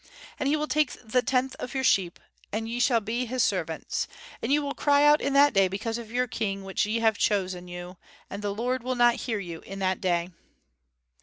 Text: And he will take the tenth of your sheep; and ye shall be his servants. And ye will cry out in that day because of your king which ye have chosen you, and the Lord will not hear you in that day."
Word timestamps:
And 0.39 0.49
he 0.49 0.55
will 0.55 0.67
take 0.67 0.93
the 1.07 1.21
tenth 1.21 1.53
of 1.57 1.75
your 1.75 1.83
sheep; 1.83 2.19
and 2.51 2.67
ye 2.67 2.79
shall 2.79 3.01
be 3.01 3.27
his 3.27 3.43
servants. 3.43 4.07
And 4.41 4.51
ye 4.51 4.57
will 4.57 4.73
cry 4.73 5.05
out 5.05 5.21
in 5.21 5.33
that 5.33 5.53
day 5.53 5.67
because 5.67 5.99
of 5.99 6.11
your 6.11 6.25
king 6.25 6.63
which 6.63 6.87
ye 6.87 7.01
have 7.01 7.19
chosen 7.19 7.67
you, 7.67 7.97
and 8.27 8.41
the 8.41 8.51
Lord 8.51 8.81
will 8.81 8.95
not 8.95 9.13
hear 9.27 9.37
you 9.37 9.59
in 9.59 9.77
that 9.77 10.01
day." 10.01 10.31